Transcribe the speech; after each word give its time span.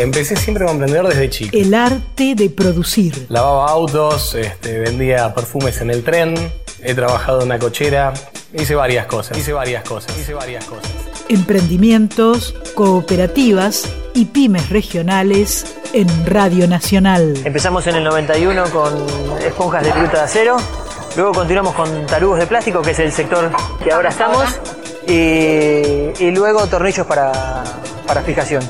Empecé 0.00 0.34
siempre 0.34 0.66
a 0.66 0.70
emprender 0.70 1.06
desde 1.06 1.28
chico. 1.28 1.54
El 1.54 1.74
arte 1.74 2.34
de 2.34 2.48
producir. 2.48 3.26
Lavaba 3.28 3.68
autos, 3.68 4.34
este, 4.34 4.78
vendía 4.78 5.34
perfumes 5.34 5.78
en 5.82 5.90
el 5.90 6.02
tren, 6.02 6.34
he 6.82 6.94
trabajado 6.94 7.40
en 7.40 7.48
una 7.48 7.58
cochera, 7.58 8.14
hice 8.54 8.74
varias 8.74 9.04
cosas, 9.04 9.36
hice 9.36 9.52
varias 9.52 9.84
cosas, 9.84 10.16
hice 10.18 10.32
varias 10.32 10.64
cosas. 10.64 10.90
Emprendimientos, 11.28 12.54
cooperativas 12.74 13.90
y 14.14 14.24
pymes 14.24 14.70
regionales 14.70 15.66
en 15.92 16.08
Radio 16.24 16.66
Nacional. 16.66 17.34
Empezamos 17.44 17.86
en 17.86 17.96
el 17.96 18.04
91 18.04 18.70
con 18.70 19.06
esponjas 19.44 19.84
de 19.84 19.92
fruta 19.92 20.16
de 20.16 20.22
acero, 20.22 20.56
luego 21.14 21.32
continuamos 21.32 21.74
con 21.74 22.06
tarugos 22.06 22.38
de 22.38 22.46
plástico, 22.46 22.80
que 22.80 22.92
es 22.92 22.98
el 23.00 23.12
sector 23.12 23.50
que 23.84 23.92
ahora 23.92 24.08
estamos, 24.08 24.46
y, 25.06 25.12
y 26.24 26.30
luego 26.30 26.66
tornillos 26.68 27.06
para, 27.06 27.64
para 28.06 28.22
fijación. 28.22 28.62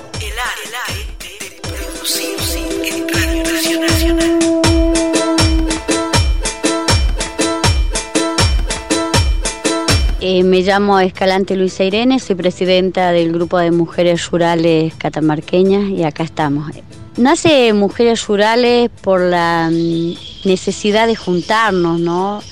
Eh, 10.23 10.43
me 10.43 10.61
llamo 10.61 11.01
Escalante 11.01 11.57
Luisa 11.57 11.83
Irene, 11.83 12.19
soy 12.19 12.37
presidenta 12.37 13.11
del 13.11 13.33
grupo 13.33 13.57
de 13.57 13.71
mujeres 13.71 14.31
rurales 14.31 14.93
catamarqueñas 14.97 15.89
y 15.89 16.05
acá 16.05 16.25
estamos. 16.25 16.71
Nace 17.17 17.73
Mujeres 17.73 18.27
Rurales 18.27 18.91
por 19.01 19.21
la 19.21 19.71
mm, 19.73 20.13
necesidad 20.45 21.07
de 21.07 21.17
juntarnos, 21.17 21.99
¿no? 22.01 22.43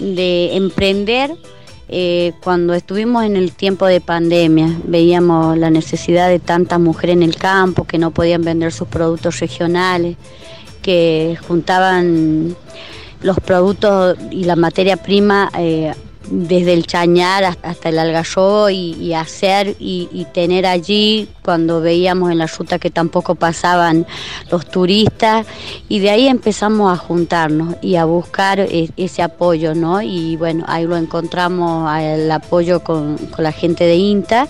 de 0.00 0.56
emprender. 0.56 1.36
Eh, 1.88 2.32
cuando 2.42 2.74
estuvimos 2.74 3.24
en 3.24 3.36
el 3.36 3.52
tiempo 3.52 3.86
de 3.86 4.00
pandemia, 4.00 4.76
veíamos 4.84 5.56
la 5.56 5.70
necesidad 5.70 6.28
de 6.28 6.40
tantas 6.40 6.80
mujeres 6.80 7.14
en 7.14 7.22
el 7.22 7.36
campo 7.36 7.84
que 7.84 7.98
no 7.98 8.10
podían 8.10 8.42
vender 8.42 8.72
sus 8.72 8.88
productos 8.88 9.38
regionales, 9.38 10.16
que 10.82 11.38
juntaban 11.46 12.56
los 13.20 13.38
productos 13.38 14.16
y 14.32 14.42
la 14.42 14.56
materia 14.56 14.96
prima 14.96 15.50
eh, 15.56 15.92
desde 16.30 16.72
el 16.72 16.86
chañar 16.86 17.44
hasta- 17.44 17.88
el 17.88 17.98
algarrobo 17.98 18.70
y, 18.70 19.12
hacer 19.14 19.76
y, 19.78 20.26
tener 20.32 20.66
allí 20.66 21.28
cuando 21.44 21.80
veíamos 21.80 22.30
en 22.30 22.38
la 22.38 22.46
ruta 22.46 22.78
que 22.78 22.90
tampoco 22.90 23.34
pasaban 23.34 24.06
los 24.50 24.66
turistas 24.66 25.46
y 25.88 25.98
de 25.98 26.10
ahí 26.10 26.28
empezamos 26.28 26.92
a 26.92 26.96
juntarnos 26.96 27.76
y 27.82 27.96
a 27.96 28.04
buscar 28.04 28.60
e- 28.60 28.90
ese 28.96 29.22
apoyo, 29.22 29.74
¿no? 29.74 30.00
Y 30.00 30.36
bueno, 30.36 30.64
ahí 30.68 30.84
lo 30.86 30.96
encontramos 30.96 31.90
el 32.00 32.30
apoyo 32.30 32.80
con 32.84 33.18
la 33.38 33.52
gente 33.52 33.84
de 33.84 33.96
INTA. 33.96 34.48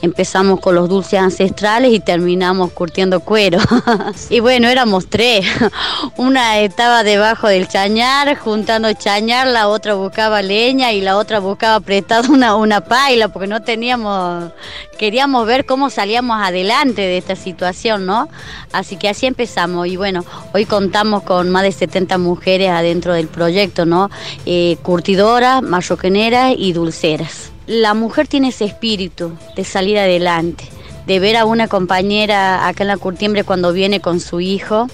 Empezamos 0.00 0.60
con 0.60 0.76
los 0.76 0.88
dulces 0.88 1.18
ancestrales 1.18 1.92
y 1.92 1.98
terminamos 1.98 2.70
curtiendo 2.70 3.20
cuero. 3.20 3.58
y 4.30 4.38
bueno, 4.38 4.68
éramos 4.68 5.08
tres. 5.08 5.44
Una 6.16 6.60
estaba 6.60 7.02
debajo 7.02 7.48
del 7.48 7.66
chañar, 7.66 8.36
juntando 8.38 8.92
chañar, 8.92 9.48
la 9.48 9.66
otra 9.66 9.94
buscaba 9.94 10.40
leña 10.40 10.92
y 10.92 11.00
la 11.00 11.16
otra 11.16 11.40
buscaba 11.40 11.80
prestado 11.80 12.32
una, 12.32 12.54
una 12.54 12.80
paila, 12.80 13.28
porque 13.28 13.48
no 13.48 13.62
teníamos, 13.62 14.52
queríamos 14.98 15.46
ver 15.46 15.66
cómo 15.66 15.90
salíamos 15.90 16.38
adelante 16.40 17.02
de 17.02 17.18
esta 17.18 17.34
situación, 17.34 18.06
¿no? 18.06 18.28
Así 18.72 18.96
que 18.96 19.08
así 19.08 19.26
empezamos. 19.26 19.88
Y 19.88 19.96
bueno, 19.96 20.24
hoy 20.54 20.64
contamos 20.64 21.24
con 21.24 21.50
más 21.50 21.64
de 21.64 21.72
70 21.72 22.18
mujeres 22.18 22.70
adentro 22.70 23.14
del 23.14 23.26
proyecto, 23.26 23.84
¿no? 23.84 24.10
Eh, 24.46 24.76
curtidoras, 24.82 25.60
marroquineras 25.62 26.54
y 26.56 26.72
dulceras. 26.72 27.50
La 27.68 27.92
mujer 27.92 28.26
tiene 28.26 28.48
ese 28.48 28.64
espíritu 28.64 29.36
de 29.54 29.62
salir 29.62 29.98
adelante, 29.98 30.64
de 31.06 31.20
ver 31.20 31.36
a 31.36 31.44
una 31.44 31.68
compañera 31.68 32.66
acá 32.66 32.84
en 32.84 32.88
la 32.88 32.96
curtiembre 32.96 33.44
cuando 33.44 33.74
viene 33.74 34.00
con 34.00 34.20
su 34.20 34.40
hijo, 34.40 34.86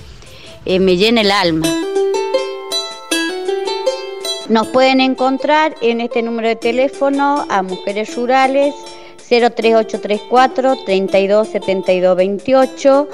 eh, 0.65 0.81
me 0.81 0.97
llena 0.97 1.21
el 1.21 1.31
alma. 1.31 1.69
Nos 4.49 4.67
pueden 4.67 5.01
encontrar 5.01 5.77
en 5.83 6.01
este 6.01 6.21
número 6.23 6.49
de 6.49 6.57
teléfono 6.57 7.47
a 7.49 7.63
Mujeres 7.63 8.17
Rurales 8.17 8.75
03834 9.29 10.75
327228 10.85 13.09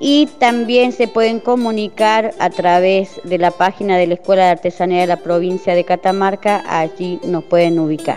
y 0.00 0.26
también 0.38 0.92
se 0.92 1.06
pueden 1.06 1.38
comunicar 1.38 2.32
a 2.38 2.48
través 2.48 3.20
de 3.24 3.36
la 3.36 3.50
página 3.50 3.98
de 3.98 4.06
la 4.06 4.14
Escuela 4.14 4.46
de 4.46 4.52
Artesanía 4.52 5.02
de 5.02 5.06
la 5.06 5.18
provincia 5.18 5.74
de 5.74 5.84
Catamarca, 5.84 6.64
allí 6.66 7.20
nos 7.24 7.44
pueden 7.44 7.78
ubicar. 7.78 8.16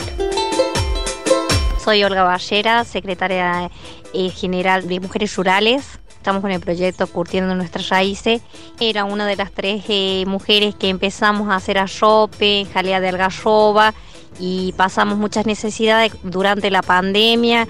Soy 1.85 2.03
Olga 2.03 2.23
Ballera, 2.23 2.83
secretaria 2.83 3.69
eh, 4.11 4.29
general 4.31 4.87
de 4.87 4.99
Mujeres 4.99 5.35
Rurales. 5.35 5.99
Estamos 6.09 6.41
con 6.41 6.49
el 6.49 6.59
proyecto 6.59 7.05
Curtiendo 7.05 7.53
Nuestras 7.53 7.89
Raíces. 7.89 8.41
Era 8.79 9.03
una 9.03 9.27
de 9.27 9.35
las 9.35 9.51
tres 9.51 9.83
eh, 9.87 10.23
mujeres 10.25 10.73
que 10.73 10.89
empezamos 10.89 11.47
a 11.47 11.57
hacer 11.57 11.77
arrope, 11.77 12.65
jalea 12.73 12.99
de 12.99 13.09
algarroba 13.09 13.93
y 14.39 14.73
pasamos 14.75 15.19
muchas 15.19 15.45
necesidades 15.45 16.11
durante 16.23 16.71
la 16.71 16.81
pandemia, 16.81 17.67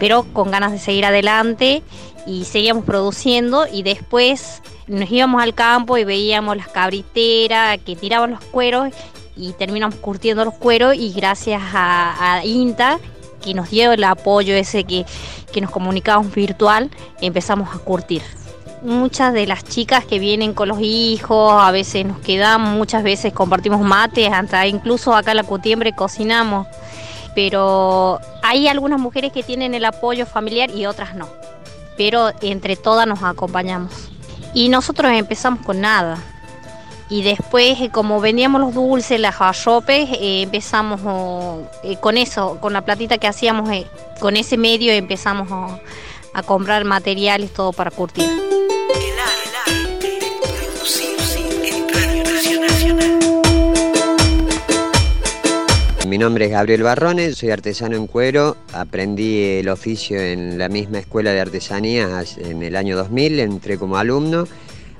pero 0.00 0.24
con 0.32 0.50
ganas 0.50 0.72
de 0.72 0.78
seguir 0.78 1.04
adelante 1.04 1.82
y 2.26 2.46
seguíamos 2.46 2.86
produciendo 2.86 3.66
y 3.70 3.82
después 3.82 4.62
nos 4.86 5.10
íbamos 5.10 5.42
al 5.42 5.54
campo 5.54 5.98
y 5.98 6.04
veíamos 6.04 6.56
las 6.56 6.68
cabriteras 6.68 7.76
que 7.84 7.96
tiraban 7.96 8.30
los 8.30 8.40
cueros 8.44 8.94
y 9.36 9.52
terminamos 9.52 9.96
curtiendo 9.96 10.46
los 10.46 10.54
cueros 10.54 10.94
y 10.94 11.12
gracias 11.12 11.60
a, 11.74 12.36
a 12.36 12.46
INTA 12.46 12.98
que 13.42 13.54
nos 13.54 13.70
dio 13.70 13.92
el 13.92 14.04
apoyo 14.04 14.54
ese 14.54 14.84
que, 14.84 15.06
que 15.52 15.60
nos 15.60 15.70
comunicábamos 15.70 16.34
virtual, 16.34 16.90
empezamos 17.20 17.74
a 17.74 17.78
curtir. 17.78 18.22
Muchas 18.82 19.32
de 19.32 19.46
las 19.46 19.64
chicas 19.64 20.04
que 20.04 20.18
vienen 20.18 20.54
con 20.54 20.68
los 20.68 20.78
hijos, 20.80 21.52
a 21.60 21.70
veces 21.72 22.06
nos 22.06 22.20
quedamos, 22.20 22.76
muchas 22.76 23.02
veces 23.02 23.32
compartimos 23.32 23.80
mates, 23.80 24.30
hasta 24.32 24.66
incluso 24.66 25.14
acá 25.14 25.32
en 25.32 25.38
la 25.38 25.42
Cutiembre 25.42 25.94
cocinamos, 25.94 26.66
pero 27.34 28.20
hay 28.42 28.68
algunas 28.68 29.00
mujeres 29.00 29.32
que 29.32 29.42
tienen 29.42 29.74
el 29.74 29.84
apoyo 29.84 30.26
familiar 30.26 30.70
y 30.70 30.86
otras 30.86 31.16
no, 31.16 31.28
pero 31.96 32.30
entre 32.40 32.76
todas 32.76 33.06
nos 33.06 33.22
acompañamos. 33.22 34.10
Y 34.54 34.68
nosotros 34.68 35.12
empezamos 35.12 35.64
con 35.64 35.80
nada, 35.80 36.18
y 37.10 37.22
después, 37.22 37.80
eh, 37.80 37.90
como 37.90 38.20
vendíamos 38.20 38.60
los 38.60 38.74
dulces, 38.74 39.18
las 39.18 39.36
jarropes, 39.36 40.10
eh, 40.12 40.42
empezamos 40.42 41.00
eh, 41.82 41.96
con 42.00 42.18
eso, 42.18 42.58
con 42.60 42.72
la 42.72 42.82
platita 42.82 43.18
que 43.18 43.26
hacíamos, 43.26 43.70
con 44.20 44.36
ese 44.36 44.56
medio 44.56 44.92
empezamos 44.92 45.48
a 46.34 46.42
comprar 46.42 46.84
materiales, 46.84 47.52
todo 47.52 47.72
para 47.72 47.90
curtir. 47.90 48.28
Mi 56.08 56.16
nombre 56.16 56.46
es 56.46 56.52
Gabriel 56.52 56.82
Barrones, 56.82 57.36
soy 57.36 57.50
artesano 57.50 57.94
en 57.94 58.06
cuero. 58.06 58.56
Aprendí 58.72 59.42
el 59.42 59.68
oficio 59.68 60.18
en 60.18 60.56
la 60.56 60.70
misma 60.70 61.00
escuela 61.00 61.32
de 61.32 61.40
artesanías 61.42 62.38
en 62.38 62.62
el 62.62 62.76
año 62.76 62.96
2000, 62.96 63.40
entré 63.40 63.76
como 63.76 63.98
alumno. 63.98 64.48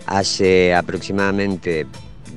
Hace 0.09 0.75
aproximadamente 0.75 1.87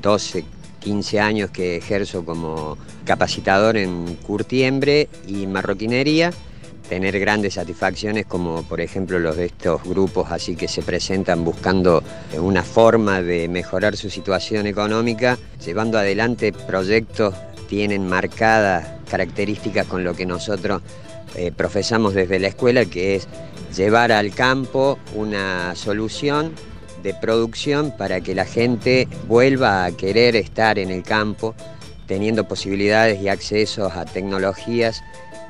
12, 0.01 0.43
15 0.81 1.19
años 1.21 1.51
que 1.51 1.77
ejerzo 1.77 2.25
como 2.25 2.77
capacitador 3.05 3.77
en 3.77 4.15
curtiembre 4.15 5.07
y 5.25 5.47
marroquinería. 5.47 6.33
Tener 6.89 7.17
grandes 7.17 7.53
satisfacciones 7.53 8.25
como 8.25 8.63
por 8.63 8.81
ejemplo 8.81 9.19
los 9.19 9.37
de 9.37 9.45
estos 9.45 9.81
grupos 9.85 10.31
así 10.31 10.57
que 10.57 10.67
se 10.67 10.81
presentan 10.81 11.45
buscando 11.45 12.03
una 12.37 12.63
forma 12.63 13.21
de 13.21 13.47
mejorar 13.47 13.95
su 13.95 14.09
situación 14.09 14.67
económica, 14.67 15.37
llevando 15.65 15.97
adelante 15.97 16.51
proyectos 16.51 17.33
tienen 17.69 18.05
marcadas 18.05 18.85
características 19.09 19.87
con 19.87 20.03
lo 20.03 20.13
que 20.13 20.25
nosotros 20.25 20.81
eh, 21.35 21.53
profesamos 21.55 22.15
desde 22.15 22.37
la 22.37 22.49
escuela, 22.49 22.83
que 22.83 23.15
es 23.15 23.29
llevar 23.73 24.11
al 24.11 24.31
campo 24.31 24.99
una 25.15 25.73
solución 25.75 26.51
de 27.03 27.13
producción 27.13 27.91
para 27.97 28.21
que 28.21 28.35
la 28.35 28.45
gente 28.45 29.07
vuelva 29.27 29.85
a 29.85 29.91
querer 29.91 30.35
estar 30.35 30.79
en 30.79 30.91
el 30.91 31.03
campo, 31.03 31.55
teniendo 32.07 32.47
posibilidades 32.47 33.21
y 33.21 33.29
accesos 33.29 33.93
a 33.95 34.05
tecnologías 34.05 35.01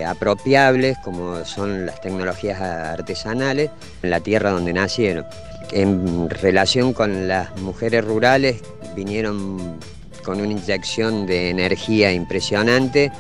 apropiables, 0.06 0.98
como 1.04 1.46
son 1.46 1.86
las 1.86 2.02
tecnologías 2.02 2.60
artesanales, 2.62 3.70
en 4.04 4.10
la 4.10 4.20
tierra 4.20 4.52
donde 4.52 4.74
nacieron. 4.74 5.26
En 5.72 6.30
relación 6.30 6.94
con 6.94 7.28
las 7.28 7.56
mujeres 7.62 8.04
rurales, 8.04 8.62
vinieron 8.96 9.78
con 10.24 10.40
una 10.40 10.52
inyección 10.52 11.26
de 11.26 11.50
energía 11.50 12.12
impresionante 12.12 13.12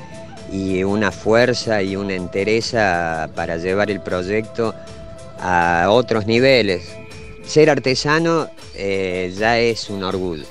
y 0.51 0.83
una 0.83 1.12
fuerza 1.12 1.81
y 1.81 1.95
una 1.95 2.13
entereza 2.13 3.30
para 3.36 3.57
llevar 3.57 3.89
el 3.89 4.01
proyecto 4.01 4.75
a 5.39 5.88
otros 5.89 6.28
niveles. 6.28 7.00
Ser 7.51 7.69
artesano 7.69 8.48
eh, 8.75 9.33
ya 9.38 9.59
es 9.59 9.89
un 9.89 10.03
orgullo, 10.06 10.45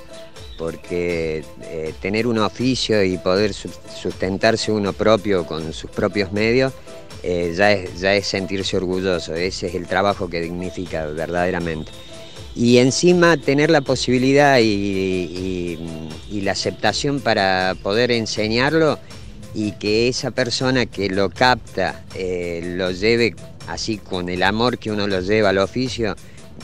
porque 0.59 1.43
eh, 1.63 1.95
tener 2.03 2.27
un 2.27 2.37
oficio 2.41 3.03
y 3.03 3.17
poder 3.17 3.55
su- 3.55 3.71
sustentarse 3.99 4.71
uno 4.71 4.93
propio 4.93 5.47
con 5.47 5.73
sus 5.73 5.91
propios 5.91 6.31
medios 6.31 6.75
eh, 7.23 7.55
ya, 7.57 7.73
es, 7.73 7.99
ya 8.01 8.15
es 8.15 8.27
sentirse 8.27 8.77
orgulloso, 8.77 9.35
ese 9.35 9.69
es 9.69 9.75
el 9.77 9.87
trabajo 9.87 10.29
que 10.29 10.43
dignifica 10.43 11.07
verdaderamente. 11.07 11.91
Y 12.55 12.77
encima 12.77 13.39
tener 13.39 13.71
la 13.71 13.81
posibilidad 13.81 14.59
y, 14.59 15.79
y- 16.31 16.41
la 16.43 16.53
aceptación 16.53 17.21
para 17.21 17.75
poder 17.83 18.11
enseñarlo 18.11 18.99
y 19.55 19.73
que 19.73 20.09
esa 20.09 20.31
persona 20.33 20.85
que 20.87 21.09
lo 21.09 21.29
capta 21.31 22.03
lo 22.15 22.91
lleve 22.91 23.35
así 23.69 23.97
con 23.99 24.29
el 24.29 24.43
amor 24.43 24.77
que 24.79 24.91
uno 24.91 25.07
lo 25.07 25.21
lleva 25.21 25.49
al 25.51 25.59
oficio, 25.59 26.15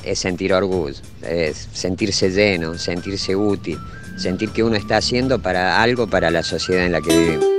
es 0.03 0.19
sentir 0.19 0.53
orgullo, 0.53 0.97
es 1.23 1.69
sentirse 1.73 2.31
lleno, 2.31 2.79
sentirse 2.79 3.35
útil, 3.35 3.79
sentir 4.17 4.51
que 4.51 4.63
uno 4.63 4.77
está 4.77 4.99
haciendo 4.99 5.41
para 5.41 5.83
algo 5.83 6.07
para 6.07 6.31
la 6.31 6.43
sociedad 6.43 6.85
en 6.85 6.93
la 6.93 7.01
que 7.01 7.17
vivimos. 7.17 7.56